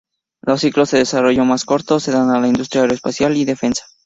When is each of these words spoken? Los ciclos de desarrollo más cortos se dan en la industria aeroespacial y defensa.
Los 0.41 0.61
ciclos 0.61 0.89
de 0.89 0.97
desarrollo 0.97 1.45
más 1.45 1.63
cortos 1.63 2.01
se 2.01 2.11
dan 2.11 2.33
en 2.35 2.41
la 2.41 2.47
industria 2.47 2.81
aeroespacial 2.81 3.37
y 3.37 3.45
defensa. 3.45 3.85